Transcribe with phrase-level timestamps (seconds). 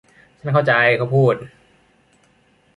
[0.39, 1.35] ฉันเข้าใจ เขาพูด